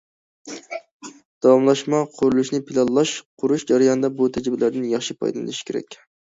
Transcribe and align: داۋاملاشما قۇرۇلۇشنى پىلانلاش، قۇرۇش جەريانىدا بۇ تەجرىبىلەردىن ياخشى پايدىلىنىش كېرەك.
داۋاملاشما 1.45 1.99
قۇرۇلۇشنى 2.21 2.61
پىلانلاش، 2.69 3.13
قۇرۇش 3.43 3.67
جەريانىدا 3.73 4.11
بۇ 4.23 4.31
تەجرىبىلەردىن 4.39 4.89
ياخشى 4.95 5.19
پايدىلىنىش 5.21 5.63
كېرەك. 5.71 6.01